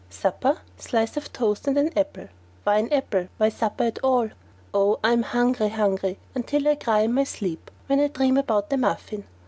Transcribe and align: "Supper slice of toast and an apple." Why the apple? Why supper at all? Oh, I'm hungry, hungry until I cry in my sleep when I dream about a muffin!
"Supper 0.09 0.57
slice 0.77 1.15
of 1.15 1.31
toast 1.31 1.67
and 1.67 1.77
an 1.77 1.95
apple." 1.95 2.27
Why 2.63 2.81
the 2.81 2.91
apple? 2.95 3.27
Why 3.37 3.49
supper 3.49 3.83
at 3.83 3.99
all? 4.03 4.31
Oh, 4.73 4.97
I'm 5.03 5.21
hungry, 5.21 5.69
hungry 5.69 6.17
until 6.33 6.67
I 6.67 6.73
cry 6.73 7.01
in 7.01 7.13
my 7.13 7.23
sleep 7.23 7.69
when 7.85 7.99
I 7.99 8.07
dream 8.07 8.35
about 8.37 8.73
a 8.73 8.77
muffin! 8.77 9.25